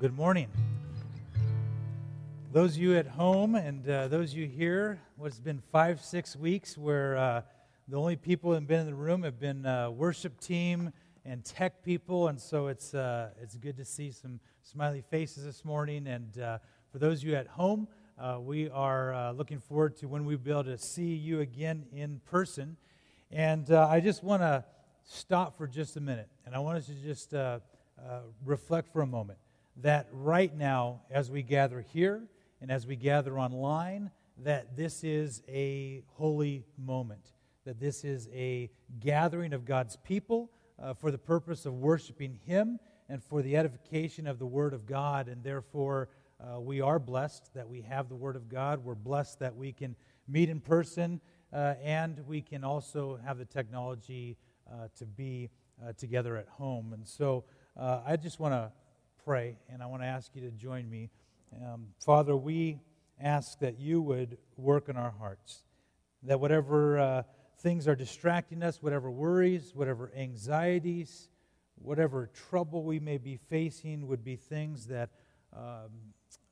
[0.00, 0.46] Good morning.
[2.52, 6.36] Those of you at home and uh, those of you here, what's been five, six
[6.36, 7.42] weeks where uh,
[7.88, 10.92] the only people that have been in the room have been uh, worship team
[11.24, 15.64] and tech people, and so it's, uh, it's good to see some smiley faces this
[15.64, 16.06] morning.
[16.06, 16.58] And uh,
[16.92, 17.88] for those of you at home,
[18.20, 22.20] uh, we are looking forward to when we'll be able to see you again in
[22.24, 22.76] person.
[23.32, 24.64] And I just want to
[25.02, 27.34] stop for just a minute, and I want us to just
[28.44, 29.40] reflect for a moment
[29.82, 32.22] that right now, as we gather here
[32.60, 34.10] and as we gather online,
[34.44, 37.32] that this is a holy moment,
[37.64, 40.50] that this is a gathering of God's people
[40.80, 42.78] uh, for the purpose of worshiping Him
[43.08, 45.28] and for the edification of the Word of God.
[45.28, 46.08] And therefore,
[46.40, 48.84] uh, we are blessed that we have the Word of God.
[48.84, 49.96] We're blessed that we can
[50.28, 51.20] meet in person
[51.52, 54.36] uh, and we can also have the technology
[54.70, 55.50] uh, to be
[55.82, 56.92] uh, together at home.
[56.92, 57.44] And so
[57.76, 58.70] uh, I just want to
[59.28, 61.10] pray, and I want to ask you to join me.
[61.62, 62.80] Um, Father, we
[63.20, 65.64] ask that you would work in our hearts,
[66.22, 67.22] that whatever uh,
[67.58, 71.28] things are distracting us, whatever worries, whatever anxieties,
[71.74, 75.10] whatever trouble we may be facing would be things that
[75.54, 75.90] um,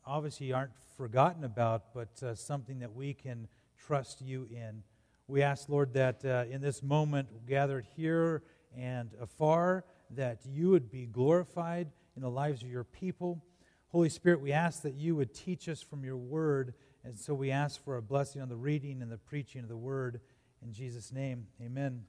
[0.04, 3.48] obviously aren't forgotten about, but uh, something that we can
[3.86, 4.82] trust you in.
[5.28, 8.42] We ask, Lord, that uh, in this moment gathered here
[8.76, 13.44] and afar, that you would be glorified in the lives of your people.
[13.88, 16.74] Holy Spirit, we ask that you would teach us from your word.
[17.04, 19.76] And so we ask for a blessing on the reading and the preaching of the
[19.76, 20.20] word.
[20.62, 22.04] In Jesus' name, amen.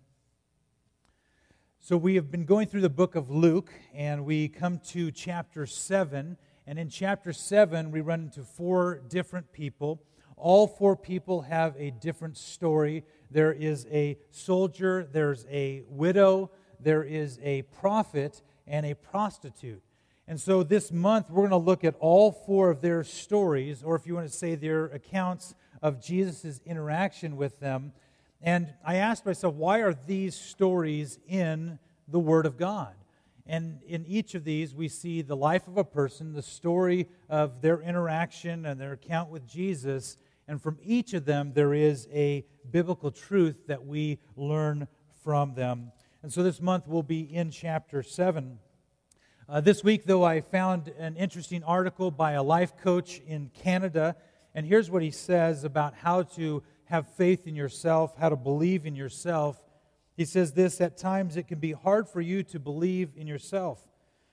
[1.79, 5.65] So we have been going through the book of Luke, and we come to chapter
[5.65, 6.37] 7.
[6.65, 10.01] And in chapter 7, we run into four different people.
[10.35, 13.03] All four people have a different story.
[13.29, 19.81] There is a soldier, there's a widow, there is a prophet, and a prostitute.
[20.29, 23.95] And so this month, we're going to look at all four of their stories, or
[23.95, 27.93] if you want to say their accounts of Jesus' interaction with them.
[28.41, 31.79] And I asked myself, why are these stories in
[32.09, 32.93] the Word of God?
[33.45, 37.61] And in each of these, we see the life of a person, the story of
[37.61, 40.17] their interaction and their account with Jesus.
[40.49, 44.89] And from each of them, there is a biblical truth that we learn
[45.23, 45.93] from them.
[46.21, 48.59] And so this month, we'll be in chapter 7.
[49.49, 54.17] Uh, this week, though, I found an interesting article by a life coach in Canada.
[54.53, 58.85] And here's what he says about how to have faith in yourself, how to believe
[58.85, 59.57] in yourself.
[60.17, 63.87] He says this At times, it can be hard for you to believe in yourself.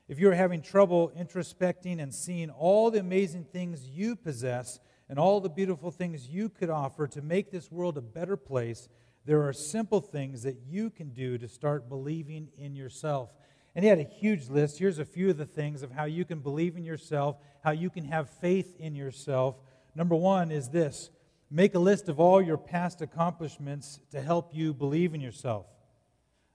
[0.08, 5.40] If you're having trouble introspecting and seeing all the amazing things you possess and all
[5.40, 8.88] the beautiful things you could offer to make this world a better place,
[9.26, 13.32] there are simple things that you can do to start believing in yourself.
[13.74, 14.78] And he had a huge list.
[14.78, 17.90] Here's a few of the things of how you can believe in yourself, how you
[17.90, 19.56] can have faith in yourself.
[19.94, 21.10] Number one is this
[21.50, 25.66] make a list of all your past accomplishments to help you believe in yourself.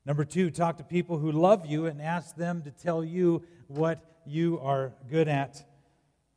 [0.05, 3.99] Number two, talk to people who love you and ask them to tell you what
[4.25, 5.63] you are good at.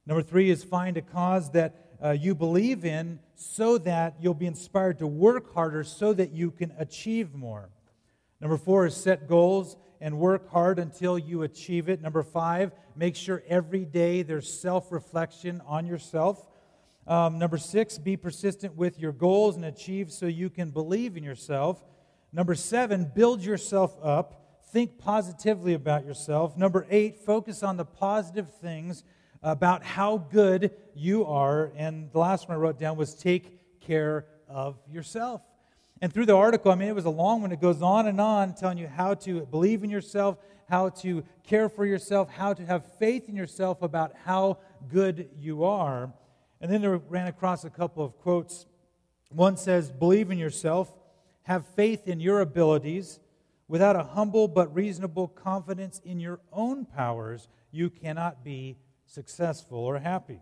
[0.04, 4.46] Number three is find a cause that uh, you believe in so that you'll be
[4.46, 7.70] inspired to work harder so that you can achieve more.
[8.40, 12.02] Number four is set goals and work hard until you achieve it.
[12.02, 16.44] Number five, make sure every day there's self reflection on yourself.
[17.06, 21.22] Um, number six, be persistent with your goals and achieve so you can believe in
[21.22, 21.82] yourself.
[22.32, 24.58] Number seven, build yourself up.
[24.72, 26.56] Think positively about yourself.
[26.56, 29.04] Number eight, focus on the positive things
[29.42, 31.72] about how good you are.
[31.76, 35.42] And the last one I wrote down was take care of yourself.
[36.02, 37.52] And through the article, I mean, it was a long one.
[37.52, 40.36] It goes on and on telling you how to believe in yourself,
[40.68, 44.58] how to care for yourself, how to have faith in yourself about how
[44.88, 46.12] good you are.
[46.60, 48.66] And then there ran across a couple of quotes.
[49.30, 50.92] One says, Believe in yourself,
[51.44, 53.20] have faith in your abilities.
[53.68, 58.76] Without a humble but reasonable confidence in your own powers, you cannot be
[59.06, 60.40] successful or happy.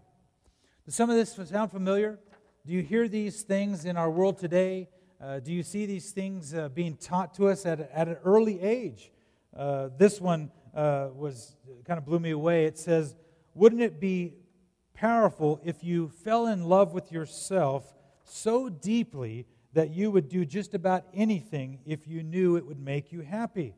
[0.86, 2.18] Does some of this sound familiar?
[2.66, 4.88] Do you hear these things in our world today?
[5.20, 8.58] Uh, do you see these things uh, being taught to us at, at an early
[8.62, 9.12] age?
[9.54, 12.64] Uh, this one uh, was kind of blew me away.
[12.64, 13.14] It says,
[13.52, 14.32] "Wouldn't it be
[14.94, 17.92] powerful if you fell in love with yourself
[18.24, 23.12] so deeply that you would do just about anything if you knew it would make
[23.12, 23.74] you happy?"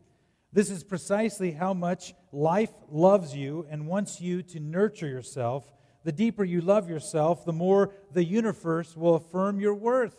[0.52, 5.72] This is precisely how much life loves you and wants you to nurture yourself.
[6.04, 10.16] The deeper you love yourself, the more the universe will affirm your worth.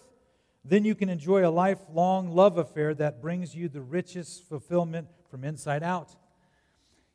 [0.65, 5.43] Then you can enjoy a lifelong love affair that brings you the richest fulfillment from
[5.43, 6.15] inside out.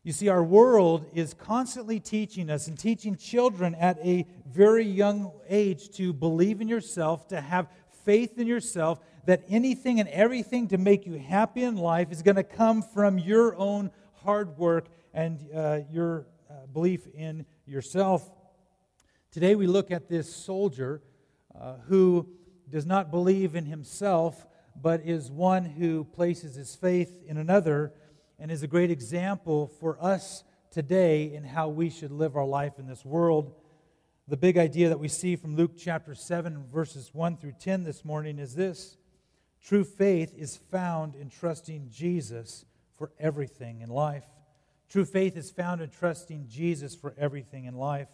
[0.04, 5.32] You see, our world is constantly teaching us and teaching children at a very young
[5.48, 7.68] age to believe in yourself, to have
[8.04, 12.36] faith in yourself, that anything and everything to make you happy in life is going
[12.36, 13.90] to come from your own
[14.24, 18.30] hard work and uh, your uh, belief in yourself.
[19.30, 21.02] Today we look at this soldier
[21.58, 22.28] uh, who
[22.70, 24.46] does not believe in himself,
[24.80, 27.92] but is one who places his faith in another
[28.38, 32.78] and is a great example for us today in how we should live our life
[32.78, 33.52] in this world.
[34.28, 38.04] The big idea that we see from Luke chapter 7, verses 1 through 10 this
[38.04, 38.96] morning is this
[39.64, 42.64] true faith is found in trusting Jesus
[42.96, 44.26] for everything in life.
[44.88, 48.08] True faith is found in trusting Jesus for everything in life.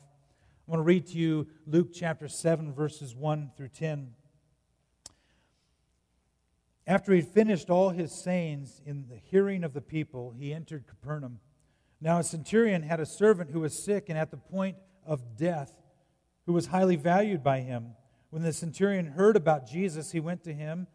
[0.66, 4.12] I want to read to you Luke chapter 7, verses 1 through 10.
[6.86, 10.86] After he had finished all his sayings in the hearing of the people, he entered
[10.86, 11.40] Capernaum.
[12.00, 14.76] Now, a centurion had a servant who was sick and at the point
[15.06, 15.72] of death,
[16.46, 17.92] who was highly valued by him.
[18.30, 20.86] When the centurion heard about Jesus, he went to him,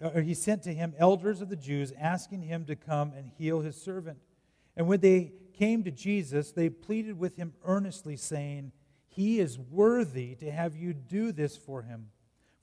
[0.00, 3.60] or he sent to him elders of the Jews, asking him to come and heal
[3.60, 4.18] his servant.
[4.76, 8.72] And when they came to Jesus, they pleaded with him earnestly, saying,
[9.06, 12.08] he is worthy to have you do this for him.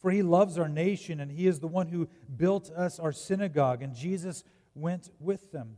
[0.01, 3.83] For he loves our nation, and he is the one who built us our synagogue.
[3.83, 4.43] And Jesus
[4.73, 5.77] went with them.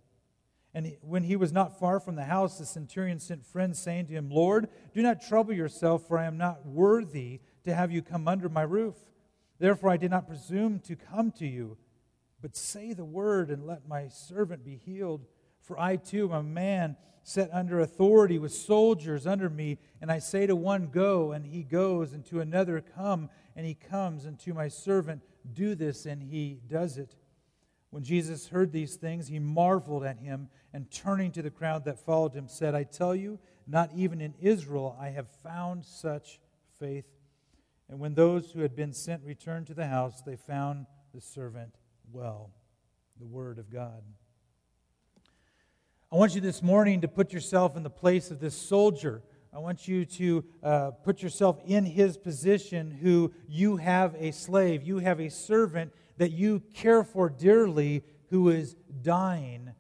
[0.74, 4.14] And when he was not far from the house, the centurion sent friends, saying to
[4.14, 8.28] him, Lord, do not trouble yourself, for I am not worthy to have you come
[8.28, 8.96] under my roof.
[9.60, 11.78] Therefore I did not presume to come to you.
[12.42, 15.26] But say the word, and let my servant be healed.
[15.62, 20.20] For I too am a man set under authority with soldiers under me, and I
[20.20, 24.40] say to one, Go, and he goes, and to another, Come, and he comes, and
[24.40, 25.22] to my servant,
[25.54, 27.16] Do this, and he does it.
[27.92, 32.00] When Jesus heard these things, he marveled at him, and turning to the crowd that
[32.00, 33.38] followed him, said, I tell you,
[33.68, 36.40] not even in Israel I have found such
[36.80, 37.06] faith.
[37.90, 41.76] And when those who had been sent returned to the house, they found the servant
[42.12, 42.52] well.
[43.20, 44.02] The word of God.
[46.14, 49.24] I want you this morning to put yourself in the place of this soldier.
[49.54, 54.84] I want you to uh, put yourself in his position, who you have a slave,
[54.84, 59.72] you have a servant that you care for dearly who is dying.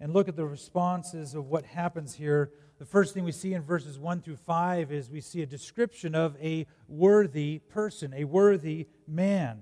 [0.00, 2.50] And look at the responses of what happens here.
[2.80, 6.16] The first thing we see in verses 1 through 5 is we see a description
[6.16, 9.60] of a worthy person, a worthy man.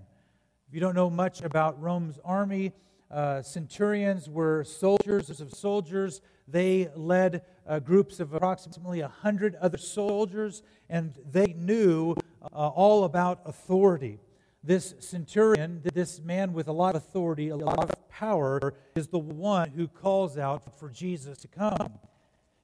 [0.67, 2.73] If you don't know much about Rome's army,
[3.11, 6.21] uh, centurions were soldiers of soldiers.
[6.49, 13.41] They led uh, groups of approximately 100 other soldiers, and they knew uh, all about
[13.45, 14.19] authority.
[14.63, 19.19] This centurion, this man with a lot of authority, a lot of power, is the
[19.19, 21.93] one who calls out for Jesus to come.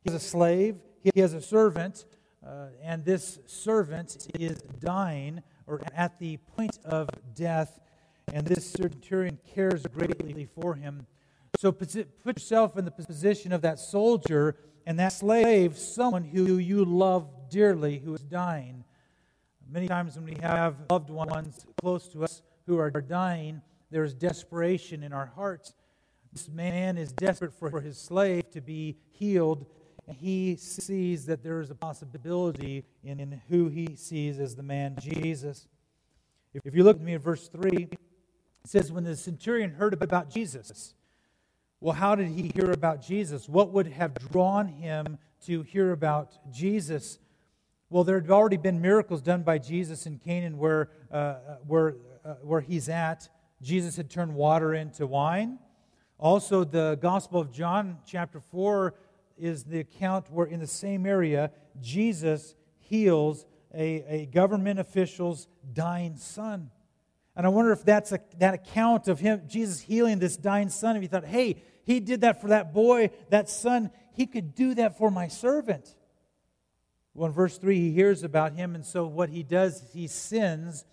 [0.05, 2.07] He's a slave, he has a servant,
[2.45, 7.79] uh, and this servant is dying or at the point of death
[8.33, 11.07] and this centurion cares greatly for him.
[11.59, 11.95] So put
[12.27, 17.99] yourself in the position of that soldier and that slave, someone who you love dearly,
[17.99, 18.85] who is dying.
[19.71, 24.15] Many times when we have loved ones close to us who are dying, there is
[24.15, 25.75] desperation in our hearts.
[26.33, 29.67] This man is desperate for his slave to be healed,
[30.07, 34.63] and he sees that there is a possibility in, in who he sees as the
[34.63, 35.69] man Jesus.
[36.55, 37.89] If you look at me in verse 3,
[38.65, 40.95] it says, when the centurion heard about Jesus,
[41.81, 43.49] well, how did he hear about Jesus?
[43.49, 47.19] What would have drawn him to hear about Jesus?
[47.91, 51.35] Well, there had already been miracles done by Jesus in Cana where, uh,
[51.67, 53.29] where, uh, where he's at.
[53.61, 55.59] Jesus had turned water into wine.
[56.19, 58.95] Also, the Gospel of John, chapter 4,
[59.37, 61.51] is the account where in the same area,
[61.81, 66.71] Jesus heals a, a government official's dying son.
[67.35, 70.97] And I wonder if that's a, that account of him, Jesus healing this dying son.
[70.97, 74.75] If he thought, hey, he did that for that boy, that son, he could do
[74.75, 75.95] that for my servant.
[77.15, 80.85] Well, in verse 3, he hears about him, and so what he does he sends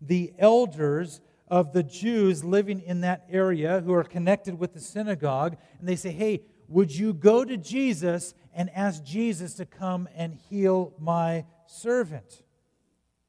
[0.00, 5.56] the elders of the Jews living in that area who are connected with the synagogue,
[5.78, 10.34] and they say, hey, would you go to Jesus and ask Jesus to come and
[10.34, 12.42] heal my servant?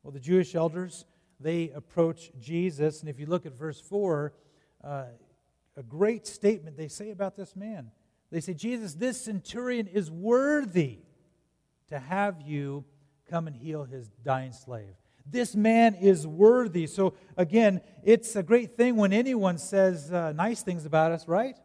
[0.04, 1.06] Well, the Jewish elders
[1.40, 3.02] they approach Jesus.
[3.02, 4.34] And if you look at verse 4,
[4.84, 5.04] uh,
[5.78, 7.92] a great statement they say about this man.
[8.32, 11.00] They say, Jesus, this centurion is worthy
[11.88, 12.86] to have you
[13.30, 14.94] come and heal his dying slave.
[15.26, 16.88] This man is worthy.
[16.88, 21.56] So, again, it's a great thing when anyone says uh, nice things about us, right?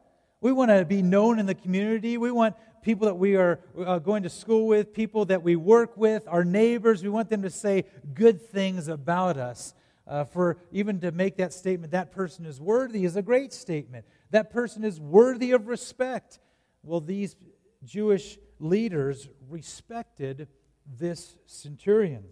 [0.41, 2.19] We want to be known in the community.
[2.19, 5.97] We want people that we are uh, going to school with, people that we work
[5.97, 7.03] with, our neighbors.
[7.03, 9.75] We want them to say good things about us.
[10.07, 14.05] Uh, for even to make that statement, that person is worthy, is a great statement.
[14.31, 16.39] That person is worthy of respect.
[16.83, 17.37] Well, these
[17.83, 20.47] Jewish leaders respected
[20.87, 22.25] this centurion.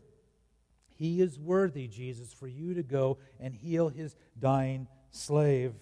[0.98, 5.72] He is worthy, Jesus, for you to go and heal his dying slave.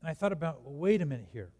[0.00, 1.50] And I thought about, well, wait a minute here.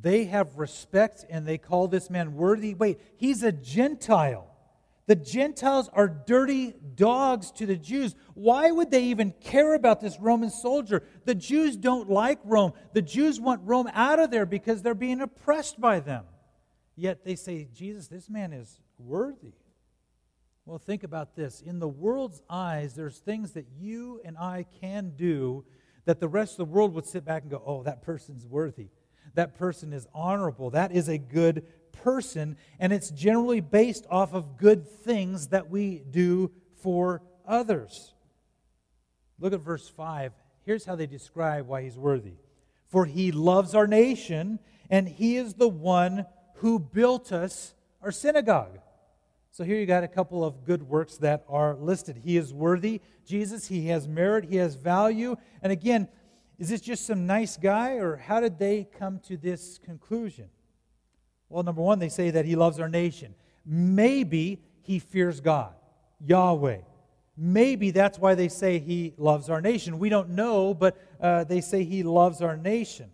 [0.00, 2.74] They have respect and they call this man worthy.
[2.74, 4.52] Wait, he's a Gentile.
[5.06, 8.16] The Gentiles are dirty dogs to the Jews.
[8.34, 11.04] Why would they even care about this Roman soldier?
[11.24, 12.72] The Jews don't like Rome.
[12.92, 16.24] The Jews want Rome out of there because they're being oppressed by them.
[16.96, 19.54] Yet they say, Jesus, this man is worthy.
[20.64, 21.60] Well, think about this.
[21.60, 25.64] In the world's eyes, there's things that you and I can do
[26.06, 28.88] that the rest of the world would sit back and go, oh, that person's worthy.
[29.36, 30.70] That person is honorable.
[30.70, 32.56] That is a good person.
[32.78, 36.50] And it's generally based off of good things that we do
[36.82, 38.14] for others.
[39.38, 40.32] Look at verse 5.
[40.64, 42.34] Here's how they describe why he's worthy.
[42.88, 44.58] For he loves our nation,
[44.90, 46.26] and he is the one
[46.56, 48.78] who built us our synagogue.
[49.50, 52.20] So here you got a couple of good works that are listed.
[52.22, 55.36] He is worthy, Jesus, he has merit, he has value.
[55.62, 56.08] And again,
[56.58, 60.48] is this just some nice guy, or how did they come to this conclusion?
[61.48, 63.34] Well, number one, they say that he loves our nation.
[63.64, 65.74] Maybe he fears God,
[66.24, 66.78] Yahweh.
[67.36, 69.98] Maybe that's why they say he loves our nation.
[69.98, 73.10] We don't know, but uh, they say he loves our nation.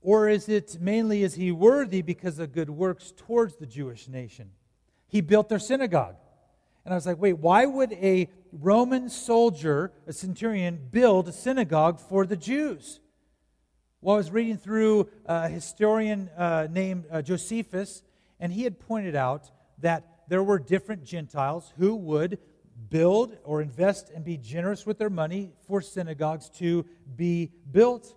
[0.00, 4.50] Or is it mainly is he worthy because of good works towards the Jewish nation?
[5.08, 6.16] He built their synagogue.
[6.84, 11.98] And I was like, wait, why would a Roman soldier, a centurion, build a synagogue
[11.98, 13.00] for the Jews?
[14.02, 18.02] Well, I was reading through a historian uh, named uh, Josephus,
[18.38, 22.38] and he had pointed out that there were different Gentiles who would
[22.90, 26.84] build or invest and be generous with their money for synagogues to
[27.16, 28.14] be built.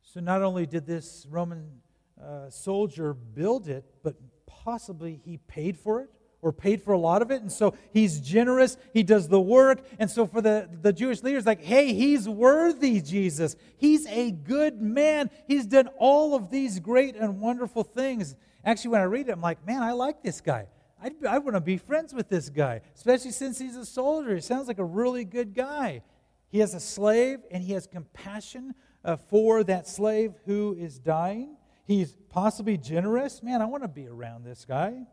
[0.00, 1.82] So not only did this Roman
[2.22, 6.10] uh, soldier build it, but possibly he paid for it
[6.44, 7.40] or paid for a lot of it.
[7.40, 9.82] And so he's generous, he does the work.
[9.98, 13.56] And so for the, the Jewish leaders, like, hey, he's worthy, Jesus.
[13.78, 15.30] He's a good man.
[15.48, 18.36] He's done all of these great and wonderful things.
[18.62, 20.66] Actually, when I read it, I'm like, man, I like this guy.
[21.02, 24.34] i I want to be friends with this guy, especially since he's a soldier.
[24.34, 26.02] He sounds like a really good guy.
[26.50, 31.56] He has a slave, and he has compassion uh, for that slave who is dying.
[31.86, 33.42] He's possibly generous.
[33.42, 35.06] Man, I want to be around this guy.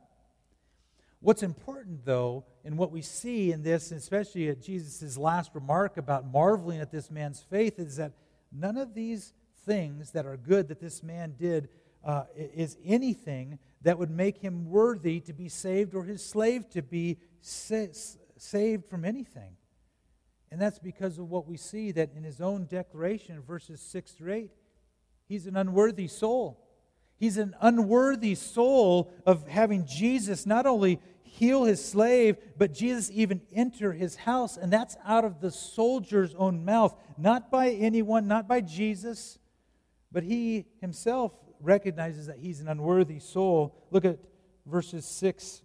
[1.22, 6.26] What's important, though, and what we see in this, especially at Jesus' last remark about
[6.26, 8.14] marveling at this man's faith, is that
[8.52, 11.70] none of these things that are good that this man did
[12.04, 16.82] uh, is anything that would make him worthy to be saved or his slave to
[16.82, 17.86] be sa-
[18.38, 19.56] saved from anything.
[20.52, 24.34] And that's because of what we see that in his own declaration, verses 6 through
[24.34, 24.52] 8,
[25.28, 26.68] he's an unworthy soul.
[27.22, 31.00] He's an unworthy soul of having Jesus not only
[31.34, 36.36] heal his slave, but Jesus even enter his house, and that's out of the soldier's
[36.36, 39.40] own mouth, not by anyone, not by Jesus,
[40.12, 43.74] but he himself recognizes that he's an unworthy soul.
[43.92, 44.20] Look at
[44.66, 45.62] verses 6.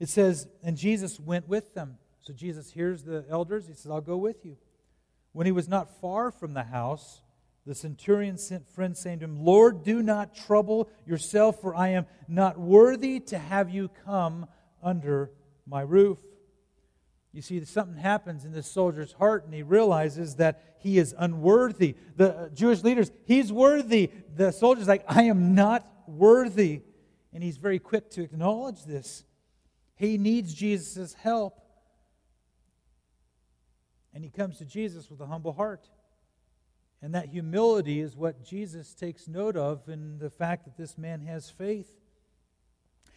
[0.00, 1.98] It says, And Jesus went with them.
[2.20, 3.68] So Jesus hears the elders.
[3.68, 4.56] He says, I'll go with you.
[5.32, 7.22] When he was not far from the house,
[7.66, 12.06] the centurion sent friends, saying to him, Lord, do not trouble yourself, for I am
[12.28, 14.46] not worthy to have you come
[14.82, 15.30] under
[15.66, 16.18] my roof.
[17.32, 21.96] You see, something happens in this soldier's heart, and he realizes that he is unworthy.
[22.16, 24.12] The Jewish leaders, he's worthy.
[24.36, 26.82] The soldier's like, I am not worthy.
[27.32, 29.24] And he's very quick to acknowledge this.
[29.96, 31.60] He needs Jesus' help.
[34.12, 35.88] And he comes to Jesus with a humble heart.
[37.04, 41.20] And that humility is what Jesus takes note of in the fact that this man
[41.26, 41.98] has faith.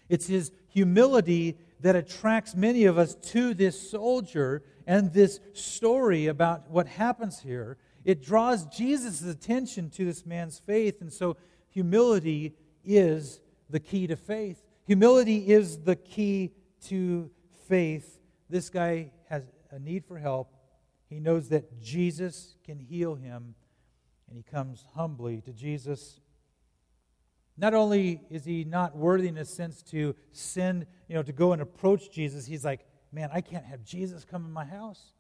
[0.10, 6.70] It's his humility that attracts many of us to this soldier and this story about
[6.70, 7.78] what happens here.
[8.04, 11.00] It draws Jesus' attention to this man's faith.
[11.00, 11.38] And so,
[11.70, 13.40] humility is
[13.70, 14.62] the key to faith.
[14.86, 16.52] Humility is the key
[16.88, 17.32] to
[17.70, 18.20] faith.
[18.50, 20.54] This guy has a need for help.
[21.10, 23.56] He knows that Jesus can heal him
[24.28, 26.20] and he comes humbly to Jesus.
[27.58, 31.54] Not only is he not worthy in a sense to send, you know, to go
[31.54, 35.14] and approach Jesus, he's like, man, I can't have Jesus come in my house.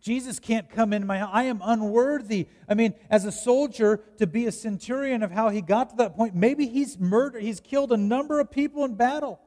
[0.00, 1.30] Jesus can't come in my house.
[1.32, 2.48] I am unworthy.
[2.68, 6.14] I mean, as a soldier, to be a centurion of how he got to that
[6.14, 9.40] point, maybe he's murdered, he's killed a number of people in battle,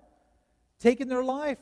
[0.79, 1.59] taken their life.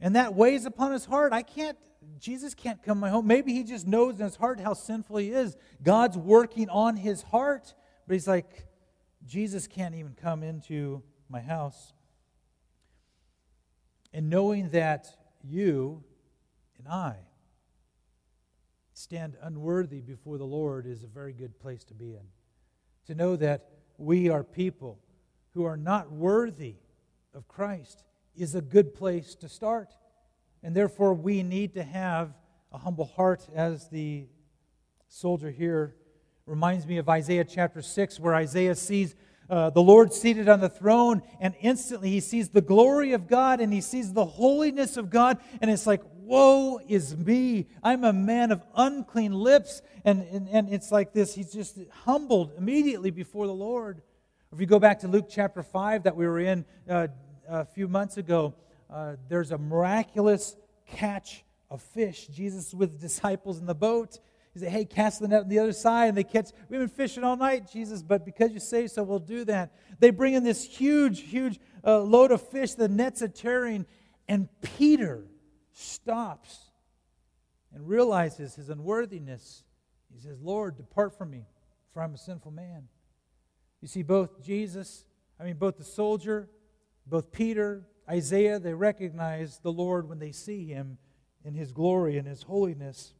[0.00, 1.34] And that weighs upon his heart.
[1.34, 1.76] I can't,
[2.18, 3.26] Jesus can't come my home.
[3.26, 5.56] Maybe he just knows in his heart how sinful he is.
[5.82, 7.74] God's working on his heart.
[8.06, 8.66] But he's like,
[9.26, 11.92] Jesus can't even come into my house.
[14.12, 15.06] And knowing that
[15.42, 16.02] you
[16.78, 17.16] and I,
[18.92, 22.26] stand unworthy before the Lord is a very good place to be in.
[23.06, 24.98] To know that we are people
[25.54, 26.76] who are not worthy
[27.34, 28.04] of Christ
[28.36, 29.94] is a good place to start.
[30.62, 32.34] And therefore, we need to have
[32.72, 34.26] a humble heart, as the
[35.08, 35.96] soldier here
[36.46, 39.14] reminds me of Isaiah chapter 6, where Isaiah sees
[39.48, 43.60] uh, the Lord seated on the throne, and instantly he sees the glory of God
[43.60, 47.66] and he sees the holiness of God, and it's like, Woe is me.
[47.82, 49.82] I'm a man of unclean lips.
[50.04, 51.34] And, and, and it's like this.
[51.34, 54.00] He's just humbled immediately before the Lord.
[54.52, 57.08] If you go back to Luke chapter 5 that we were in uh,
[57.48, 58.54] a few months ago,
[58.92, 60.56] uh, there's a miraculous
[60.86, 62.26] catch of fish.
[62.26, 64.18] Jesus with disciples in the boat.
[64.52, 66.08] He said, Hey, cast the net on the other side.
[66.08, 69.20] And they catch, we've been fishing all night, Jesus, but because you say so, we'll
[69.20, 69.72] do that.
[70.00, 72.74] They bring in this huge, huge uh, load of fish.
[72.74, 73.86] The nets are tearing.
[74.28, 75.24] And Peter,
[75.80, 76.70] stops
[77.72, 79.64] and realizes his unworthiness.
[80.12, 81.46] He says, Lord, depart from me,
[81.92, 82.88] for I'm a sinful man.
[83.80, 85.04] You see, both Jesus,
[85.38, 86.48] I mean, both the soldier,
[87.06, 90.98] both Peter, Isaiah, they recognize the Lord when they see him
[91.44, 93.14] in his glory and his holiness.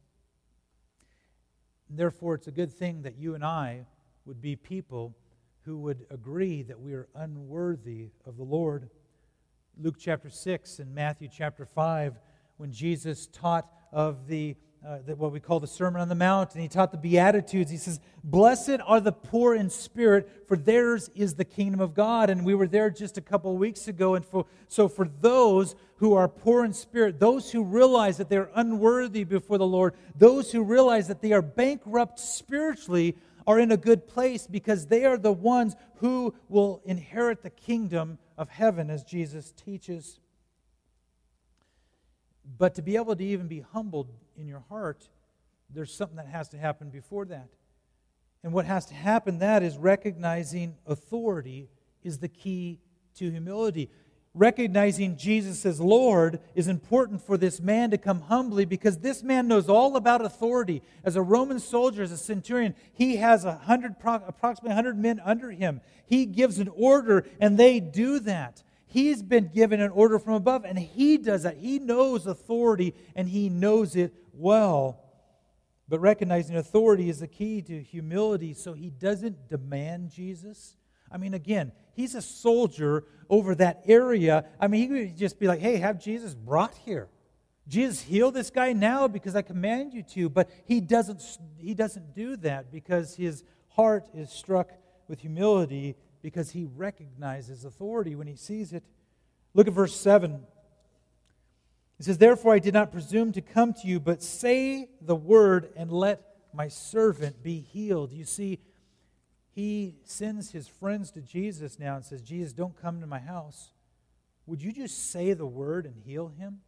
[1.87, 3.85] And therefore, it's a good thing that you and I
[4.25, 5.15] would be people
[5.63, 8.89] who would agree that we are unworthy of the Lord.
[9.77, 12.19] Luke chapter 6 and Matthew chapter 5
[12.57, 16.61] when Jesus taught of the, uh, what we call the Sermon on the Mount, and
[16.61, 17.69] he taught the Beatitudes.
[17.69, 22.31] He says, Blessed are the poor in spirit, for theirs is the kingdom of God.
[22.31, 24.15] And we were there just a couple of weeks ago.
[24.15, 28.49] And for, so, for those who are poor in spirit, those who realize that they're
[28.55, 33.15] unworthy before the Lord, those who realize that they are bankrupt spiritually,
[33.47, 38.17] are in a good place because they are the ones who will inherit the kingdom
[38.37, 40.19] of heaven, as Jesus teaches.
[42.57, 44.09] But to be able to even be humbled
[44.41, 45.07] in your heart,
[45.69, 47.49] there's something that has to happen before that.
[48.43, 51.69] And what has to happen that is recognizing authority
[52.03, 52.79] is the key
[53.15, 53.89] to humility.
[54.33, 59.47] Recognizing Jesus as Lord is important for this man to come humbly because this man
[59.47, 60.81] knows all about authority.
[61.03, 65.51] As a Roman soldier, as a centurion, he has a hundred, approximately 100 men under
[65.51, 65.81] him.
[66.05, 68.63] He gives an order, and they do that.
[68.91, 71.55] He's been given an order from above, and he does that.
[71.57, 74.99] He knows authority, and he knows it well.
[75.87, 80.75] But recognizing authority is the key to humility, so he doesn't demand Jesus.
[81.09, 84.43] I mean, again, he's a soldier over that area.
[84.59, 87.07] I mean, he could just be like, hey, have Jesus brought here.
[87.69, 90.27] Jesus, heal this guy now because I command you to.
[90.27, 91.21] But he doesn't,
[91.57, 94.71] he doesn't do that because his heart is struck
[95.07, 98.83] with humility because he recognizes authority when he sees it.
[99.53, 100.41] Look at verse 7.
[101.99, 105.71] It says, Therefore I did not presume to come to you, but say the word
[105.75, 106.21] and let
[106.53, 108.11] my servant be healed.
[108.11, 108.59] You see,
[109.53, 113.71] he sends his friends to Jesus now and says, Jesus, don't come to my house.
[114.45, 116.61] Would you just say the word and heal him?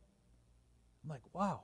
[1.04, 1.62] I'm like, wow.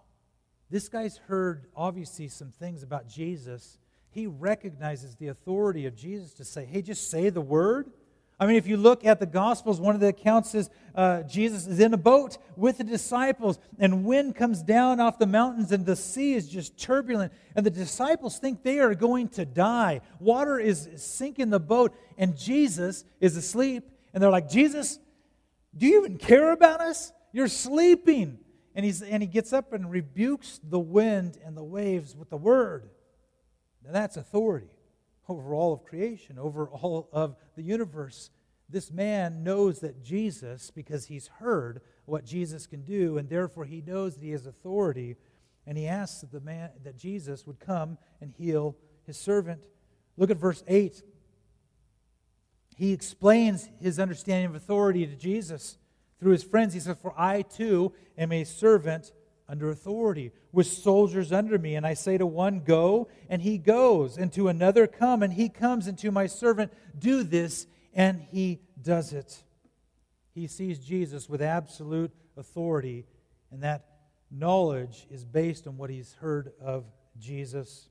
[0.70, 3.78] This guy's heard, obviously, some things about Jesus
[4.12, 7.92] he recognizes the authority of Jesus to say, hey, just say the word.
[8.40, 11.68] I mean, if you look at the Gospels, one of the accounts says uh, Jesus
[11.68, 15.86] is in a boat with the disciples, and wind comes down off the mountains, and
[15.86, 17.34] the sea is just turbulent.
[17.56, 20.00] And the disciples think they are going to die.
[20.20, 23.84] Water is sinking the boat, and Jesus is asleep.
[24.14, 25.00] And they're like, Jesus,
[25.78, 27.12] do you even care about us?
[27.34, 28.40] You're sleeping.
[28.74, 32.38] And, he's, and he gets up and rebukes the wind and the waves with the
[32.38, 32.90] word.
[33.84, 34.70] Now that's authority
[35.28, 38.32] over all of creation, over all of the universe.
[38.68, 43.82] This man knows that Jesus, because he's heard what Jesus can do, and therefore he
[43.82, 45.16] knows that he has authority,
[45.66, 49.62] and he asks that the man that Jesus would come and heal his servant.
[50.18, 51.04] Look at verse 8.
[52.76, 55.78] He explains his understanding of authority to Jesus
[56.20, 56.74] through his friends.
[56.74, 59.12] He says, For I too am a servant
[59.50, 61.76] under authority, with soldiers under me.
[61.76, 65.50] And I say to one, Go, and he goes, and to another, Come, and he
[65.50, 69.44] comes, and to my servant, Do this, and he does it.
[70.36, 73.08] He sees Jesus with absolute authority,
[73.52, 73.86] and that
[74.32, 76.86] knowledge is based on what he's heard of
[77.18, 77.90] Jesus.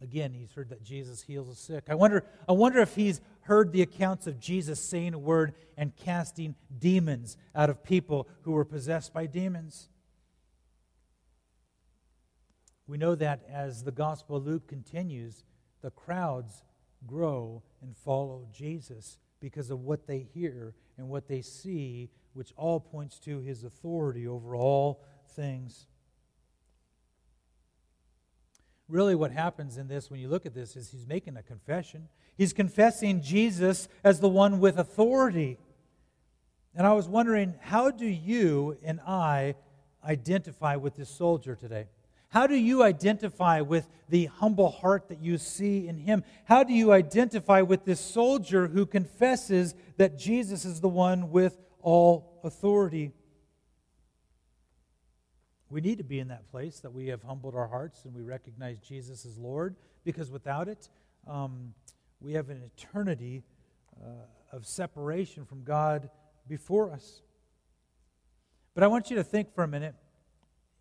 [0.00, 1.84] Again, he's heard that Jesus heals the sick.
[1.88, 5.94] I wonder, I wonder if he's heard the accounts of Jesus saying a word and
[5.96, 9.88] casting demons out of people who were possessed by demons.
[12.86, 15.44] We know that as the Gospel of Luke continues,
[15.80, 16.62] the crowds
[17.06, 22.80] grow and follow Jesus because of what they hear and what they see, which all
[22.80, 25.02] points to his authority over all
[25.34, 25.86] things.
[28.88, 32.08] Really, what happens in this, when you look at this, is he's making a confession.
[32.36, 35.58] He's confessing Jesus as the one with authority.
[36.74, 39.54] And I was wondering, how do you and I
[40.04, 41.86] identify with this soldier today?
[42.34, 46.24] How do you identify with the humble heart that you see in him?
[46.46, 51.56] How do you identify with this soldier who confesses that Jesus is the one with
[51.80, 53.12] all authority?
[55.70, 58.22] We need to be in that place that we have humbled our hearts and we
[58.22, 60.88] recognize Jesus as Lord, because without it,
[61.28, 61.72] um,
[62.20, 63.44] we have an eternity
[64.04, 64.08] uh,
[64.50, 66.10] of separation from God
[66.48, 67.22] before us.
[68.74, 69.94] But I want you to think for a minute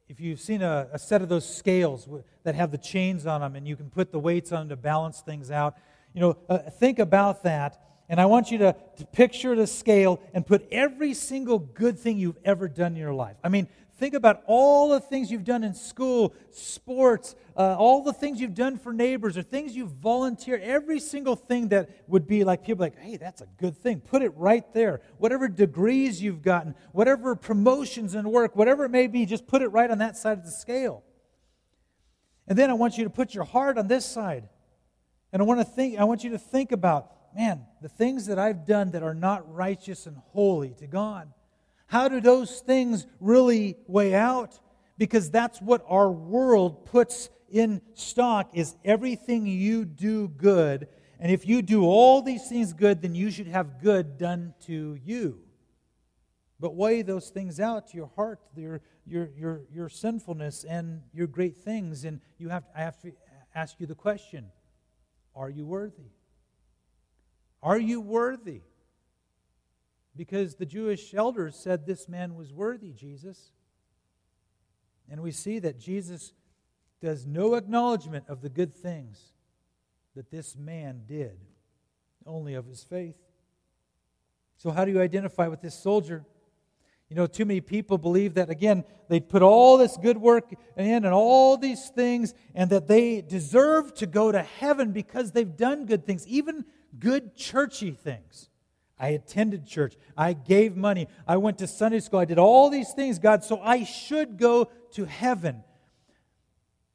[0.08, 2.08] if you've seen a, a set of those scales
[2.44, 5.22] that have the chains on them and you can put the weights on to balance
[5.22, 5.76] things out,
[6.14, 7.80] you know, uh, think about that.
[8.10, 12.18] And I want you to, to picture the scale and put every single good thing
[12.18, 13.38] you've ever done in your life.
[13.44, 13.68] I mean,
[14.04, 18.54] Think about all the things you've done in school, sports, uh, all the things you've
[18.54, 20.62] done for neighbors, or things you've volunteered.
[20.62, 24.02] Every single thing that would be like people like, hey, that's a good thing.
[24.02, 25.00] Put it right there.
[25.20, 29.70] Whatever degrees you've gotten, whatever promotions in work, whatever it may be, just put it
[29.70, 31.06] right on that side of the scale.
[32.46, 34.50] And then I want you to put your heart on this side.
[35.32, 38.38] And I want to think, I want you to think about, man, the things that
[38.38, 41.32] I've done that are not righteous and holy to God.
[41.94, 44.60] How do those things really weigh out?
[44.98, 50.88] Because that's what our world puts in stock is everything you do good.
[51.20, 54.98] And if you do all these things good, then you should have good done to
[55.06, 55.42] you.
[56.60, 61.28] But weigh those things out to your heart, your, your, your, your sinfulness, and your
[61.28, 62.06] great things.
[62.06, 63.12] And you have, I have to
[63.54, 64.48] ask you the question
[65.36, 66.10] Are you worthy?
[67.62, 68.62] Are you worthy?
[70.16, 73.52] Because the Jewish elders said this man was worthy, Jesus.
[75.10, 76.34] And we see that Jesus
[77.02, 79.34] does no acknowledgement of the good things
[80.16, 81.38] that this man did,
[82.26, 83.18] only of his faith.
[84.58, 86.24] So, how do you identify with this soldier?
[87.10, 91.06] You know, too many people believe that, again, they put all this good work in
[91.06, 95.86] and all these things, and that they deserve to go to heaven because they've done
[95.86, 96.66] good things, even
[96.98, 98.50] good churchy things.
[99.04, 99.98] I attended church.
[100.16, 101.10] I gave money.
[101.28, 102.20] I went to Sunday school.
[102.20, 105.62] I did all these things, God, so I should go to heaven.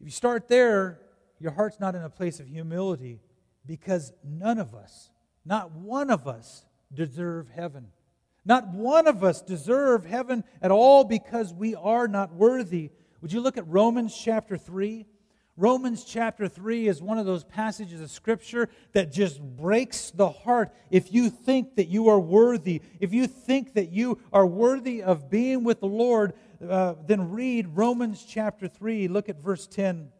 [0.00, 1.02] If you start there,
[1.38, 3.20] your heart's not in a place of humility
[3.66, 5.10] because none of us,
[5.44, 7.88] not one of us, deserve heaven.
[8.42, 12.88] Not one of us deserve heaven at all because we are not worthy.
[13.20, 15.04] Would you look at Romans chapter 3?
[15.58, 20.72] Romans chapter 3 is one of those passages of Scripture that just breaks the heart.
[20.88, 25.28] If you think that you are worthy, if you think that you are worthy of
[25.28, 26.34] being with the Lord,
[26.66, 29.08] uh, then read Romans chapter 3.
[29.08, 30.10] Look at verse 10.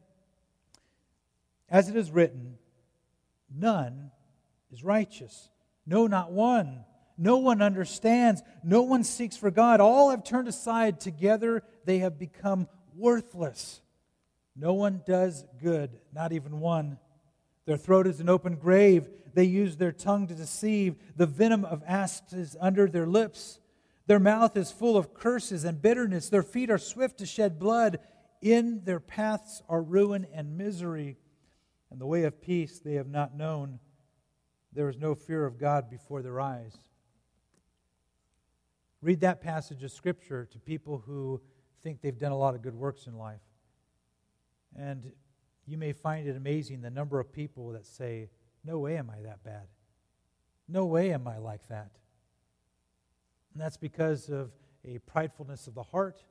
[1.69, 2.59] As it is written,
[3.55, 4.11] none
[4.73, 5.51] is righteous.
[5.87, 6.85] No, not one.
[7.17, 8.43] No one understands.
[8.65, 9.79] No one seeks for God.
[9.81, 10.99] All have turned aside.
[10.99, 13.83] Together they have become worthless.
[14.59, 16.99] No one does good, not even one.
[17.65, 19.09] Their throat is an open grave.
[19.33, 20.97] They use their tongue to deceive.
[21.17, 23.61] The venom of asps is under their lips.
[24.09, 26.29] Their mouth is full of curses and bitterness.
[26.29, 28.01] Their feet are swift to shed blood.
[28.43, 31.19] In their paths are ruin and misery.
[31.91, 33.79] And the way of peace they have not known.
[34.73, 36.77] There is no fear of God before their eyes.
[39.03, 41.41] Read that passage of Scripture to people who
[41.83, 43.41] think they've done a lot of good works in life.
[44.77, 45.13] And
[45.67, 48.31] you may find it amazing the number of people that say,
[48.65, 49.67] No way am I that bad.
[50.69, 51.91] No way am I like that.
[53.53, 54.53] And that's because of
[54.85, 56.23] a pridefulness of the heart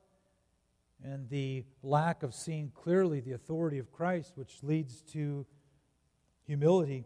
[1.02, 5.46] and the lack of seeing clearly the authority of Christ, which leads to
[6.46, 7.04] humility.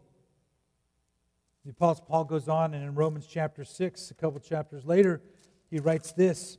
[1.65, 5.21] The Apostle Paul goes on, and in Romans chapter 6, a couple chapters later,
[5.69, 6.57] he writes this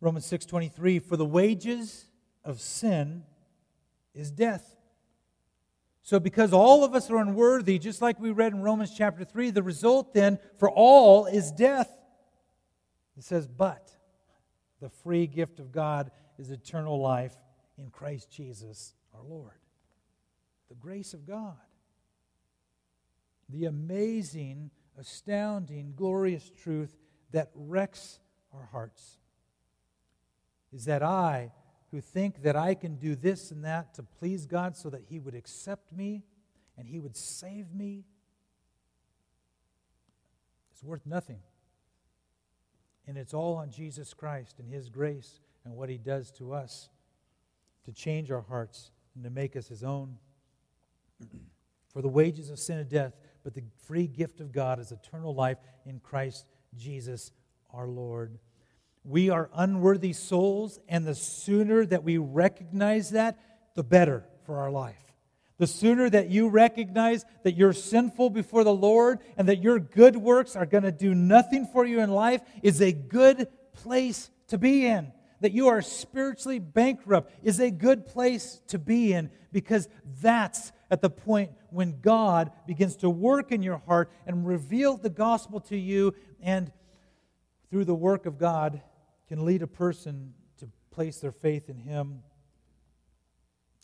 [0.00, 2.09] Romans 6:23 For the wages
[2.50, 3.22] of sin
[4.14, 4.76] is death.
[6.02, 9.50] So, because all of us are unworthy, just like we read in Romans chapter 3,
[9.50, 11.90] the result then for all is death.
[13.16, 13.90] It says, but.
[14.80, 17.36] The free gift of God is eternal life
[17.78, 19.58] in Christ Jesus our Lord.
[20.68, 21.56] The grace of God.
[23.50, 26.96] The amazing, astounding, glorious truth
[27.32, 28.20] that wrecks
[28.54, 29.18] our hearts
[30.72, 31.52] is that I,
[31.90, 35.18] who think that I can do this and that to please God so that He
[35.18, 36.22] would accept me
[36.78, 38.04] and He would save me,
[40.74, 41.40] is worth nothing.
[43.06, 46.88] And it's all on Jesus Christ and His grace and what He does to us
[47.84, 50.16] to change our hearts and to make us His own.
[51.92, 55.34] For the wages of sin is death, but the free gift of God is eternal
[55.34, 57.32] life in Christ Jesus
[57.72, 58.38] our Lord.
[59.04, 63.38] We are unworthy souls, and the sooner that we recognize that,
[63.74, 64.96] the better for our life.
[65.58, 70.16] The sooner that you recognize that you're sinful before the Lord and that your good
[70.16, 74.56] works are going to do nothing for you in life is a good place to
[74.56, 75.12] be in.
[75.40, 79.88] That you are spiritually bankrupt is a good place to be in because
[80.22, 85.10] that's at the point when God begins to work in your heart and reveal the
[85.10, 86.72] gospel to you and
[87.70, 88.80] through the work of God
[89.30, 92.24] can lead a person to place their faith in Him.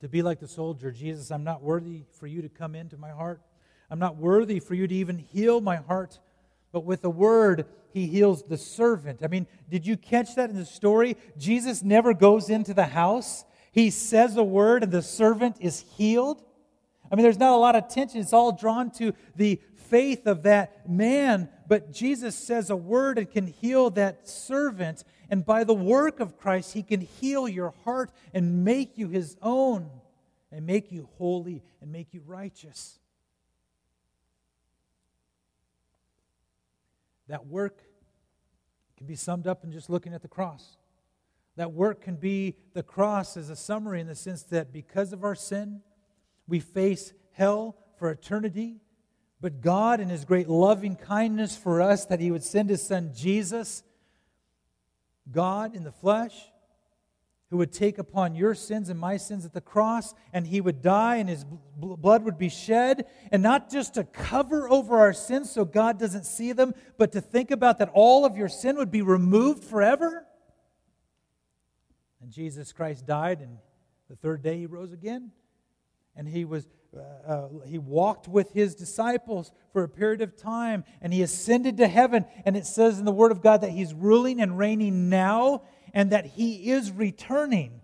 [0.00, 3.10] To be like the soldier, Jesus, I'm not worthy for you to come into my
[3.10, 3.40] heart.
[3.88, 6.18] I'm not worthy for you to even heal my heart.
[6.72, 9.20] But with a word, he heals the servant.
[9.22, 11.16] I mean, did you catch that in the story?
[11.38, 13.44] Jesus never goes into the house.
[13.70, 16.42] He says a word and the servant is healed.
[17.10, 18.20] I mean, there's not a lot of tension.
[18.20, 21.48] It's all drawn to the faith of that man.
[21.68, 25.04] But Jesus says a word and can heal that servant.
[25.28, 29.36] And by the work of Christ, he can heal your heart and make you his
[29.42, 29.90] own
[30.52, 32.98] and make you holy and make you righteous.
[37.28, 37.82] That work
[38.96, 40.76] can be summed up in just looking at the cross.
[41.56, 45.24] That work can be the cross as a summary in the sense that because of
[45.24, 45.80] our sin,
[46.46, 48.76] we face hell for eternity.
[49.40, 53.10] But God, in His great loving kindness for us, that He would send His Son
[53.14, 53.82] Jesus,
[55.30, 56.34] God in the flesh,
[57.50, 60.82] who would take upon your sins and my sins at the cross, and He would
[60.82, 61.44] die, and His
[61.76, 66.26] blood would be shed, and not just to cover over our sins so God doesn't
[66.26, 70.26] see them, but to think about that all of your sin would be removed forever.
[72.20, 73.58] And Jesus Christ died, and
[74.10, 75.30] the third day He rose again
[76.16, 80.84] and he was uh, uh, he walked with his disciples for a period of time
[81.02, 82.24] and he ascended to heaven.
[82.46, 86.10] And it says in the word of god that he's ruling and reigning now and
[86.12, 87.80] that he is returning.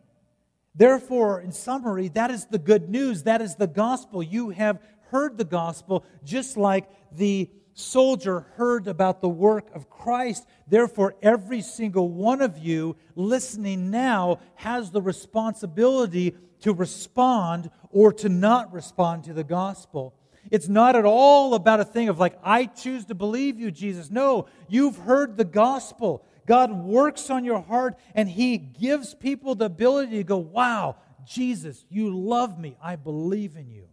[0.75, 3.25] Therefore in summary that is the good news.
[3.25, 4.23] That is the gospel.
[4.23, 10.47] You have heard the gospel just like the soldier heard about the work of Christ.
[10.69, 18.29] Therefore, every single one of you listening now has the responsibility to respond or to
[18.29, 20.15] not respond to the gospel.
[20.51, 24.11] It's not at all about a thing of like, I choose to believe you, Jesus.
[24.11, 26.25] No, you've heard the gospel.
[26.47, 31.85] God works on your heart and He gives people the ability to go, wow, Jesus,
[31.89, 32.77] you love me.
[32.83, 33.89] I believe in you.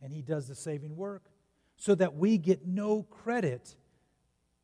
[0.00, 1.24] And He does the saving work
[1.76, 3.74] so that we get no credit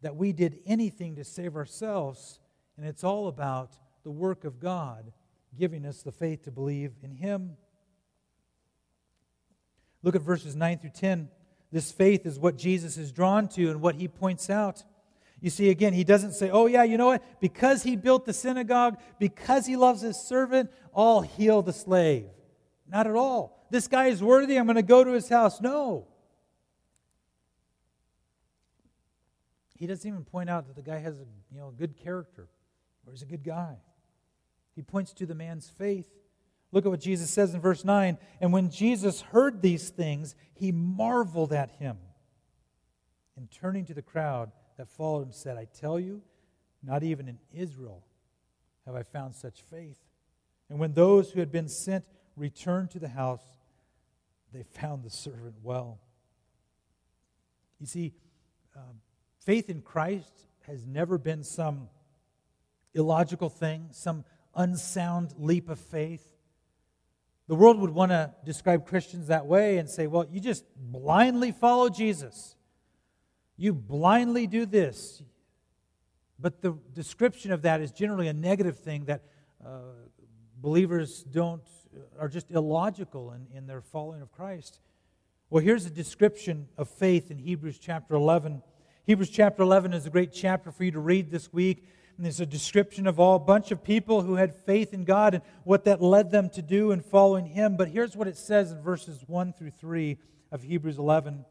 [0.01, 2.39] that we did anything to save ourselves.
[2.77, 5.13] And it's all about the work of God
[5.59, 7.57] giving us the faith to believe in Him.
[10.03, 11.29] Look at verses 9 through 10.
[11.71, 14.85] This faith is what Jesus is drawn to and what He points out.
[15.41, 17.41] You see, again, He doesn't say, oh, yeah, you know what?
[17.41, 22.27] Because He built the synagogue, because He loves His servant, I'll heal the slave.
[22.91, 23.67] Not at all.
[23.71, 24.57] This guy is worthy.
[24.57, 25.61] I'm going to go to his house.
[25.61, 26.07] No.
[29.77, 32.49] He doesn't even point out that the guy has a you know, good character
[33.07, 33.77] or he's a good guy.
[34.75, 36.09] He points to the man's faith.
[36.71, 38.19] Look at what Jesus says in verse 9.
[38.41, 41.99] And when Jesus heard these things, he marveled at him.
[43.37, 46.23] And turning to the crowd that followed him, said, I tell you,
[46.83, 48.05] not even in Israel
[48.87, 49.99] have I found such faith.
[50.71, 52.05] And when those who had been sent
[52.37, 53.43] returned to the house,
[54.53, 55.99] they found the servant well.
[57.79, 58.15] You see,
[58.77, 59.01] um,
[59.45, 61.89] faith in Christ has never been some
[62.95, 66.27] illogical thing, some unsound leap of faith.
[67.49, 71.51] The world would want to describe Christians that way and say, well, you just blindly
[71.51, 72.57] follow Jesus.
[73.57, 75.23] You blindly do this.
[76.39, 79.23] But the description of that is generally a negative thing that
[79.65, 79.81] uh,
[80.61, 81.63] believers don't,
[82.21, 84.81] are just illogical in, in their following of Christ.
[85.49, 88.63] Well, here's a description of faith in Hebrews chapter 11.
[89.07, 91.87] Hebrews chapter 11 is a great chapter for you to read this week
[92.19, 95.35] And there's a description of all a bunch of people who had faith in God
[95.35, 97.77] and what that led them to do in following Him.
[97.77, 100.19] But here's what it says in verses 1 through 3
[100.51, 101.45] of Hebrews 11.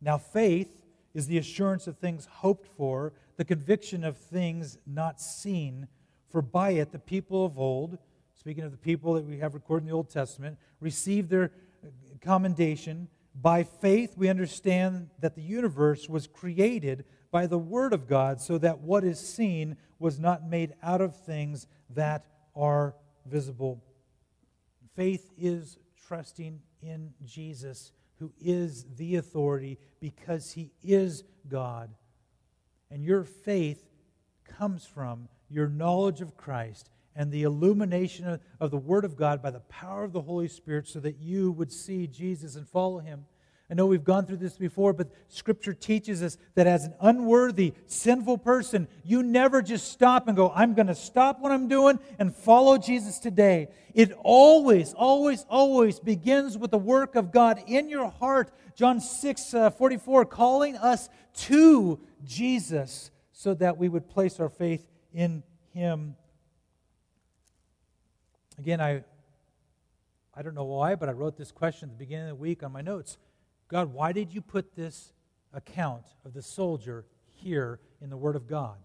[0.00, 0.76] Now, faith
[1.14, 5.86] is the assurance of things hoped for, the conviction of things not seen.
[6.30, 7.96] For by it the people of old,
[8.34, 11.52] speaking of the people that we have recorded in the Old Testament, received their
[12.20, 13.06] commendation.
[13.40, 18.58] By faith, we understand that the universe was created by the Word of God, so
[18.58, 22.94] that what is seen was not made out of things that are
[23.26, 23.82] visible.
[24.94, 31.90] Faith is trusting in Jesus, who is the authority because he is God.
[32.90, 33.88] And your faith
[34.44, 39.42] comes from your knowledge of Christ and the illumination of, of, the Word of God
[39.42, 42.98] by the power of the Holy Spirit so that you would see Jesus and follow
[42.98, 43.24] him.
[43.72, 47.72] I know we've gone through this before, but Scripture teaches us that as an unworthy,
[47.86, 51.98] sinful person, you never just stop and go, I'm going to stop what I'm doing
[52.18, 53.68] and follow Jesus today.
[53.94, 58.52] It always, always, always begins with the work of God in your heart.
[58.74, 64.86] John 6 uh, 44, calling us to Jesus so that we would place our faith
[65.14, 66.14] in Him.
[68.58, 69.02] Again, I,
[70.36, 72.62] I don't know why, but I wrote this question at the beginning of the week
[72.62, 73.16] on my notes.
[73.72, 75.14] God, why did you put this
[75.54, 78.76] account of the soldier here in the Word of God?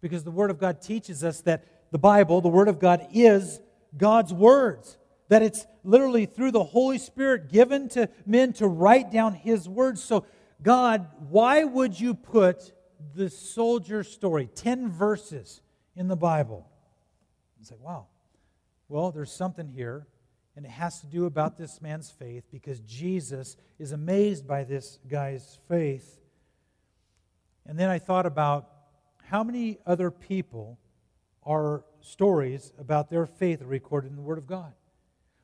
[0.00, 3.60] Because the Word of God teaches us that the Bible, the Word of God, is
[3.98, 4.96] God's words.
[5.28, 10.02] That it's literally through the Holy Spirit given to men to write down His words.
[10.02, 10.24] So,
[10.62, 12.72] God, why would you put
[13.14, 15.60] the soldier story, 10 verses
[15.94, 16.66] in the Bible?
[17.58, 18.06] And say, wow,
[18.88, 20.06] well, there's something here
[20.60, 24.98] and it has to do about this man's faith because Jesus is amazed by this
[25.08, 26.20] guy's faith.
[27.64, 28.68] And then I thought about
[29.24, 30.78] how many other people
[31.46, 34.74] are stories about their faith recorded in the Word of God.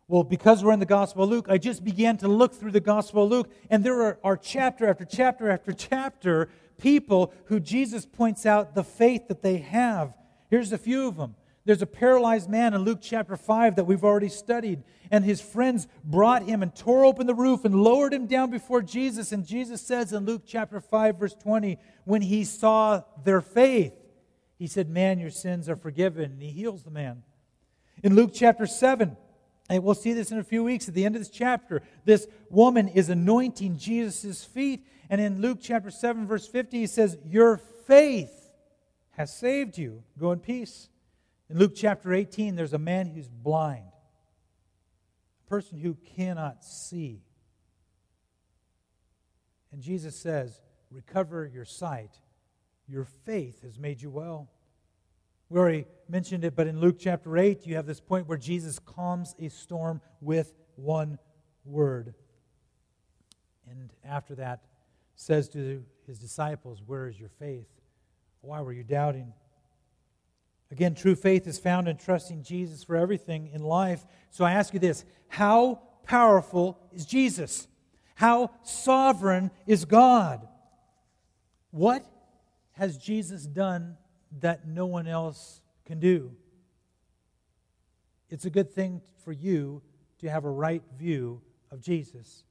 [0.07, 2.81] Well, because we're in the Gospel of Luke, I just began to look through the
[2.81, 8.05] Gospel of Luke, and there are, are chapter after chapter after chapter people who Jesus
[8.05, 10.13] points out the faith that they have.
[10.51, 11.37] Here's a few of them.
[11.67, 14.85] There's a paralyzed man in Luke chapter 5 that we've already studied.
[15.11, 18.83] And his friends brought him and tore open the roof and lowered him down before
[18.83, 19.33] Jesus.
[19.33, 23.93] And Jesus says in Luke chapter 5, verse 20, when he saw their faith,
[24.61, 26.31] he said, Man, your sins are forgiven.
[26.31, 27.25] And he heals the man.
[28.05, 29.17] In Luke chapter 7,
[29.69, 32.29] and we'll see this in a few weeks at the end of this chapter, this
[32.49, 34.87] woman is anointing Jesus' feet.
[35.11, 38.53] And in Luke chapter 7, verse 50, he says, Your faith
[39.11, 40.05] has saved you.
[40.17, 40.91] Go in peace.
[41.49, 43.85] In Luke chapter 18, there's a man who's blind,
[45.47, 47.23] a person who cannot see.
[49.73, 52.11] And Jesus says, Recover your sight.
[52.89, 54.49] Your faith has made you well.
[55.49, 58.79] We already mentioned it, but in Luke chapter 8, you have this point where Jesus
[58.79, 61.19] calms a storm with one
[61.65, 62.15] word.
[63.69, 64.63] And after that,
[65.15, 67.69] says to his disciples, Where is your faith?
[68.41, 69.33] Why were you doubting?
[70.71, 74.05] Again, true faith is found in trusting Jesus for everything in life.
[74.31, 77.69] So I ask you this How powerful is Jesus?
[78.15, 80.47] How sovereign is God?
[81.71, 82.05] What
[82.73, 83.97] has Jesus done
[84.41, 86.33] that no one else can do?
[88.29, 89.83] It's a good thing for you
[90.21, 92.45] to have a right view of Jesus.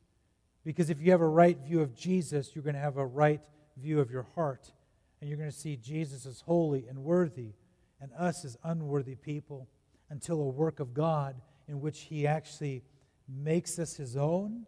[0.63, 3.43] Because if you have a right view of Jesus, you're going to have a right
[3.77, 4.71] view of your heart.
[5.19, 7.53] And you're going to see Jesus as holy and worthy
[8.05, 9.67] and us as unworthy people
[10.11, 12.83] until a work of God in which He actually
[13.27, 14.67] makes us His own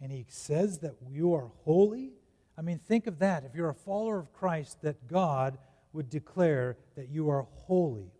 [0.00, 2.10] and He says that you are holy.
[2.58, 3.44] I mean, think of that.
[3.44, 5.56] If you're a follower of Christ, that God
[5.92, 8.10] would declare that you are holy.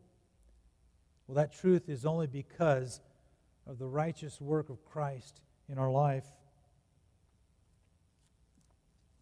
[1.27, 3.01] Well, that truth is only because
[3.67, 6.27] of the righteous work of Christ in our life.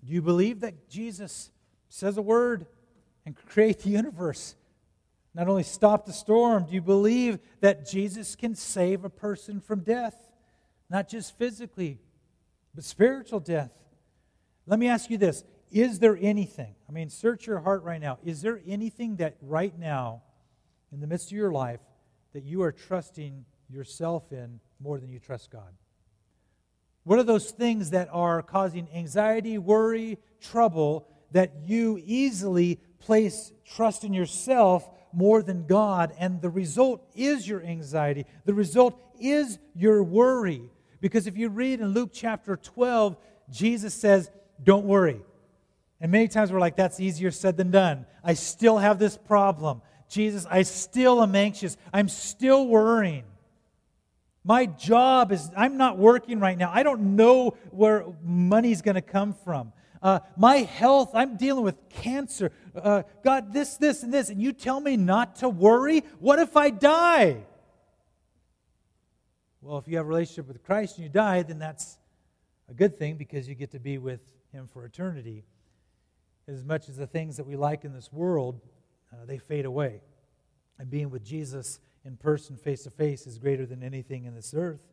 [0.04, 1.50] Do you believe that Jesus
[1.88, 2.66] says a word
[3.24, 4.56] and create the universe?
[5.34, 9.80] Not only stop the storm, do you believe that Jesus can save a person from
[9.80, 10.14] death?
[10.90, 11.98] Not just physically,
[12.74, 13.72] but spiritual death.
[14.66, 18.18] Let me ask you this Is there anything, I mean, search your heart right now,
[18.24, 20.22] is there anything that right now,
[20.92, 21.80] in the midst of your life,
[22.34, 25.72] that you are trusting yourself in more than you trust God?
[27.04, 34.04] What are those things that are causing anxiety, worry, trouble that you easily place trust
[34.04, 36.14] in yourself more than God.
[36.18, 38.26] And the result is your anxiety.
[38.44, 40.62] The result is your worry.
[41.00, 43.16] Because if you read in Luke chapter 12,
[43.50, 44.30] Jesus says,
[44.62, 45.20] Don't worry.
[46.00, 48.06] And many times we're like, That's easier said than done.
[48.24, 49.82] I still have this problem.
[50.08, 51.76] Jesus, I still am anxious.
[51.92, 53.24] I'm still worrying.
[54.44, 56.70] My job is, I'm not working right now.
[56.72, 59.72] I don't know where money's going to come from.
[60.02, 62.50] Uh, my health, I'm dealing with cancer.
[62.74, 64.30] Uh, God, this, this, and this.
[64.30, 66.00] And you tell me not to worry?
[66.18, 67.44] What if I die?
[69.60, 71.98] Well, if you have a relationship with Christ and you die, then that's
[72.68, 75.44] a good thing because you get to be with Him for eternity.
[76.48, 78.60] As much as the things that we like in this world,
[79.12, 80.00] uh, they fade away.
[80.80, 84.52] And being with Jesus in person, face to face, is greater than anything in this
[84.52, 84.84] earth.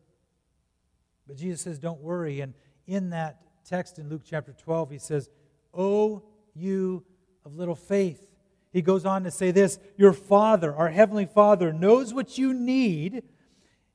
[1.25, 2.41] But Jesus says, Don't worry.
[2.41, 2.53] And
[2.85, 5.29] in that text in Luke chapter 12, he says,
[5.73, 6.23] O
[6.55, 7.03] you
[7.45, 8.27] of little faith.
[8.71, 13.23] He goes on to say this Your Father, our Heavenly Father, knows what you need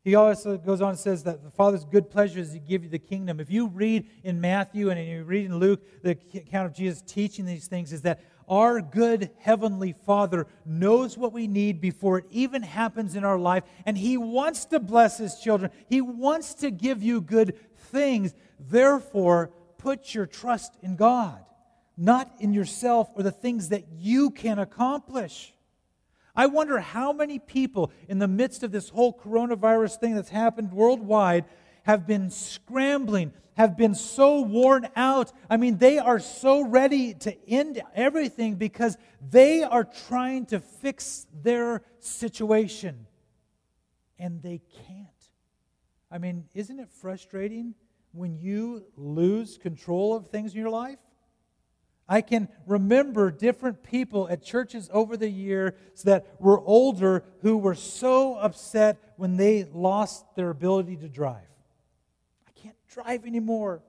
[0.04, 2.90] he also goes on and says that the Father's good pleasure is to give you
[2.90, 3.40] the kingdom.
[3.40, 7.46] If you read in Matthew and you read in Luke the account of Jesus teaching
[7.46, 12.62] these things, is that our good heavenly Father knows what we need before it even
[12.62, 15.70] happens in our life, and He wants to bless His children.
[15.88, 18.34] He wants to give you good things.
[18.60, 19.52] Therefore,
[19.84, 21.44] put your trust in God,
[21.94, 25.52] not in yourself or the things that you can accomplish.
[26.34, 30.72] I wonder how many people in the midst of this whole coronavirus thing that's happened
[30.72, 31.44] worldwide
[31.82, 35.32] have been scrambling, have been so worn out.
[35.50, 41.26] I mean, they are so ready to end everything because they are trying to fix
[41.42, 43.06] their situation
[44.18, 45.08] and they can't.
[46.10, 47.74] I mean, isn't it frustrating
[48.14, 50.98] when you lose control of things in your life?
[52.08, 55.72] I can remember different people at churches over the years
[56.04, 61.48] that were older who were so upset when they lost their ability to drive.
[62.46, 63.82] I can't drive anymore.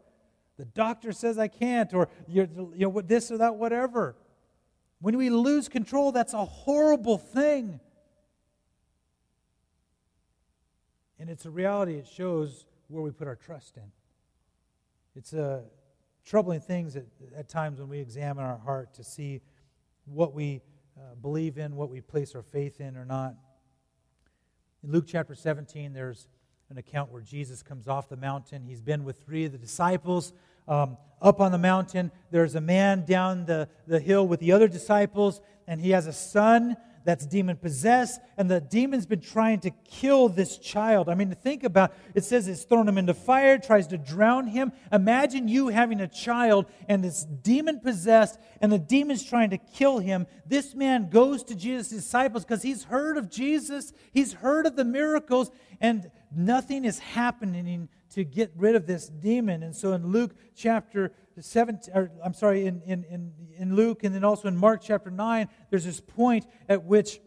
[0.57, 2.47] The doctor says I can't, or you
[2.77, 4.15] know, this or that, whatever.
[5.01, 7.81] When we lose control, that's a horrible thing.
[11.19, 13.91] And it's a reality, it shows where we put our trust in.
[15.15, 15.63] It's a
[16.25, 17.05] troubling things at,
[17.37, 19.41] at times when we examine our heart to see
[20.05, 20.61] what we
[20.97, 23.35] uh, believe in, what we place our faith in or not.
[24.83, 26.27] In Luke chapter 17, there's
[26.69, 28.63] an account where Jesus comes off the mountain.
[28.65, 30.33] He's been with three of the disciples
[30.67, 32.11] um, up on the mountain.
[32.29, 36.13] There's a man down the, the hill with the other disciples, and he has a
[36.13, 36.75] son
[37.05, 41.07] that's demon possessed, and the demon's been trying to kill this child.
[41.07, 44.47] I mean, to think about it says it's thrown him into fire, tries to drown
[44.47, 44.71] him.
[44.91, 49.99] Imagine you having a child and it's demon possessed, and the demon's trying to kill
[49.99, 50.25] him.
[50.45, 54.85] This man goes to Jesus' disciples because he's heard of Jesus, he's heard of the
[54.85, 59.61] miracles, and nothing is happening to get rid of this demon.
[59.61, 64.15] And so in Luke chapter 7, or, I'm sorry, in, in, in, in Luke and
[64.15, 67.19] then also in Mark chapter 9, there's this point at which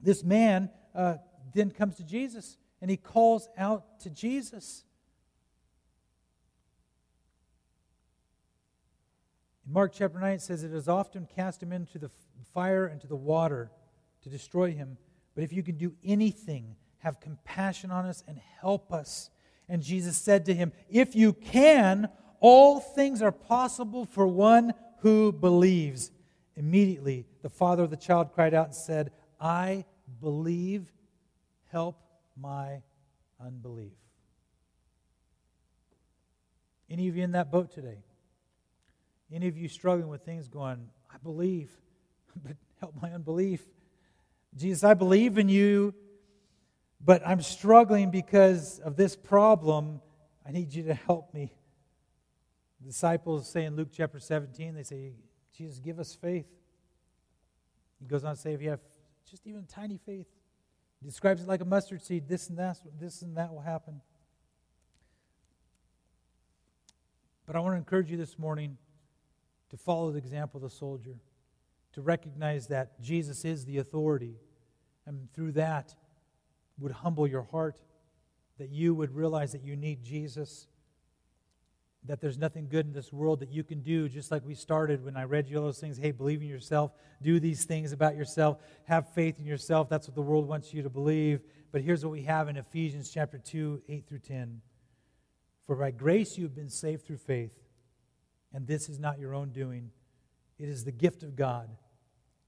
[0.00, 1.14] this man uh,
[1.54, 4.82] then comes to Jesus and he calls out to Jesus.
[9.64, 12.10] In Mark chapter 9, it says, It has often cast him into the
[12.52, 13.70] fire and to the water
[14.24, 14.98] to destroy him.
[15.36, 19.30] But if you can do anything, have compassion on us and help us.
[19.68, 22.08] And Jesus said to him, If you can,
[22.40, 26.10] all things are possible for one who believes.
[26.56, 29.84] Immediately, the father of the child cried out and said, I
[30.20, 30.90] believe,
[31.70, 32.00] help
[32.36, 32.82] my
[33.40, 33.92] unbelief.
[36.88, 37.98] Any of you in that boat today?
[39.32, 41.70] Any of you struggling with things going, I believe,
[42.44, 43.62] but help my unbelief?
[44.56, 45.94] Jesus, I believe in you,
[47.06, 50.00] but I'm struggling because of this problem.
[50.44, 51.54] I need you to help me.
[52.80, 55.12] The disciples say in Luke chapter 17, they say,
[55.56, 56.48] Jesus, give us faith.
[58.00, 58.80] He goes on to say, if you have
[59.30, 60.26] just even tiny faith,
[61.00, 64.00] he describes it like a mustard seed, this and that, this and that will happen.
[67.46, 68.78] But I want to encourage you this morning
[69.70, 71.14] to follow the example of the soldier,
[71.92, 74.34] to recognize that Jesus is the authority,
[75.06, 75.94] and through that
[76.78, 77.80] would humble your heart,
[78.58, 80.66] that you would realize that you need Jesus
[82.06, 85.04] that there's nothing good in this world that you can do, just like we started
[85.04, 85.98] when I read you all those things.
[85.98, 89.88] Hey, believe in yourself, do these things about yourself, have faith in yourself.
[89.88, 91.40] That's what the world wants you to believe.
[91.72, 94.60] But here's what we have in Ephesians chapter 2, 8 through 10.
[95.66, 97.58] For by grace you have been saved through faith,
[98.52, 99.90] and this is not your own doing,
[100.58, 101.68] it is the gift of God,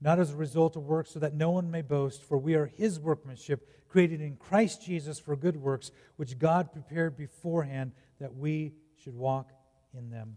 [0.01, 2.67] not as a result of works, so that no one may boast, for we are
[2.67, 8.75] his workmanship, created in Christ Jesus for good works, which God prepared beforehand that we
[8.97, 9.51] should walk
[9.97, 10.37] in them.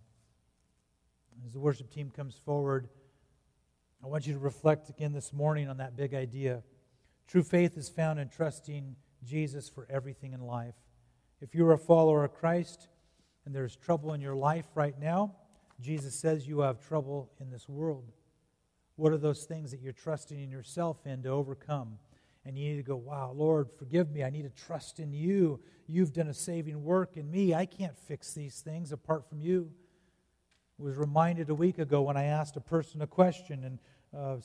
[1.46, 2.88] As the worship team comes forward,
[4.04, 6.64] I want you to reflect again this morning on that big idea.
[7.28, 10.76] True faith is found in trusting Jesus for everything in life.
[11.40, 12.88] If you're a follower of Christ
[13.46, 15.36] and there's trouble in your life right now,
[15.80, 18.12] Jesus says you have trouble in this world.
[19.02, 21.98] What are those things that you're trusting in yourself in to overcome?
[22.46, 24.24] And you need to go, wow, Lord, forgive me.
[24.24, 25.60] I need to trust in you.
[25.88, 27.56] You've done a saving work in me.
[27.56, 29.72] I can't fix these things apart from you.
[30.80, 33.80] I was reminded a week ago when I asked a person a question, and
[34.16, 34.36] uh,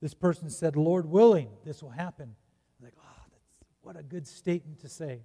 [0.00, 2.34] this person said, Lord willing, this will happen.
[2.80, 5.20] I'm like, oh, that's, what a good statement to say.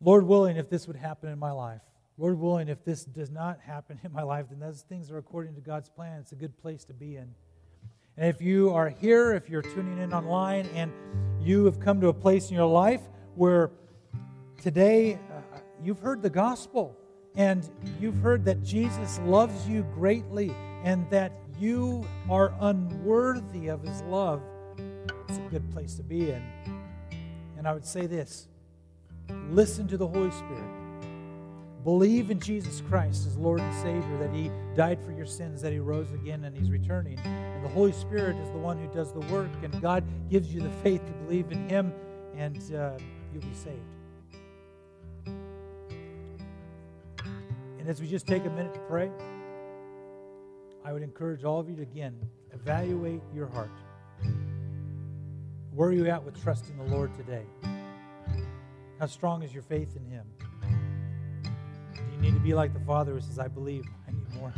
[0.00, 1.82] Lord willing, if this would happen in my life.
[2.16, 5.54] Lord willing, if this does not happen in my life, then those things are according
[5.56, 6.20] to God's plan.
[6.20, 7.34] It's a good place to be in.
[8.16, 10.92] And if you are here, if you're tuning in online, and
[11.40, 13.00] you have come to a place in your life
[13.34, 13.72] where
[14.62, 16.96] today uh, you've heard the gospel
[17.36, 17.68] and
[18.00, 20.54] you've heard that Jesus loves you greatly
[20.84, 24.40] and that you are unworthy of his love,
[25.28, 26.42] it's a good place to be in.
[27.58, 28.46] And I would say this
[29.50, 30.83] listen to the Holy Spirit.
[31.84, 35.70] Believe in Jesus Christ as Lord and Savior, that He died for your sins, that
[35.72, 37.18] He rose again, and He's returning.
[37.18, 40.62] And the Holy Spirit is the one who does the work, and God gives you
[40.62, 41.92] the faith to believe in Him,
[42.36, 42.96] and uh,
[43.32, 43.80] you'll be saved.
[47.78, 49.10] And as we just take a minute to pray,
[50.86, 52.18] I would encourage all of you to again
[52.54, 53.70] evaluate your heart.
[55.74, 57.44] Where are you at with trusting the Lord today?
[58.98, 60.24] How strong is your faith in Him?
[62.24, 63.84] Need to be like the Father who says, I believe.
[64.08, 64.52] I need more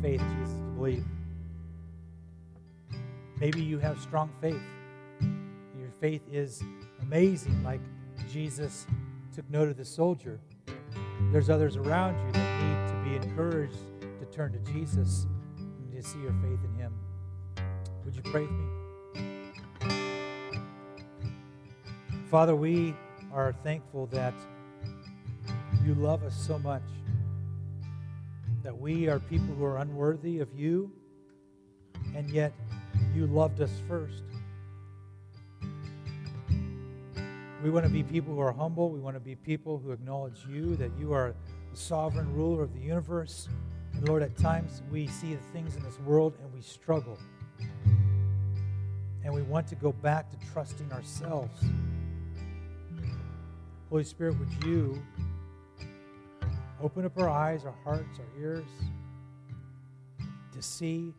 [0.00, 1.04] faith, Jesus, to believe.
[3.40, 4.62] Maybe you have strong faith.
[5.20, 6.62] Your faith is
[7.02, 7.80] amazing, like
[8.30, 8.86] Jesus
[9.34, 10.38] took note of the soldier.
[11.32, 13.78] There's others around you that need to be encouraged
[14.20, 15.26] to turn to Jesus
[15.58, 16.94] and to see your faith in Him.
[18.04, 18.66] Would you pray with me?
[22.30, 22.94] Father, we
[23.32, 24.34] are thankful that
[25.90, 26.84] you love us so much
[28.62, 30.88] that we are people who are unworthy of you,
[32.14, 32.52] and yet
[33.12, 34.22] you loved us first.
[37.64, 38.88] We want to be people who are humble.
[38.88, 41.34] We want to be people who acknowledge you, that you are
[41.72, 43.48] the sovereign ruler of the universe.
[43.92, 47.18] And Lord, at times we see the things in this world and we struggle.
[49.24, 51.64] And we want to go back to trusting ourselves.
[53.88, 55.02] Holy Spirit, would you
[56.82, 58.64] Open up our eyes, our hearts, our ears
[60.52, 61.12] to see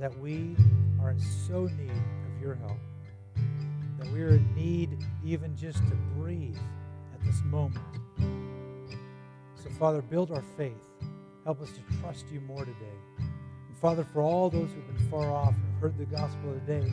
[0.00, 0.56] that we
[1.00, 2.78] are in so need of your help.
[3.98, 6.58] That we are in need even just to breathe
[7.14, 7.84] at this moment.
[9.62, 10.72] So, Father, build our faith.
[11.44, 12.98] Help us to trust you more today.
[13.18, 16.92] And Father, for all those who've been far off and heard the gospel today,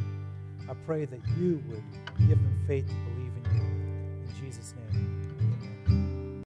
[0.69, 1.83] I pray that you would
[2.27, 3.61] give them faith to believe in you.
[3.61, 5.14] In Jesus' name.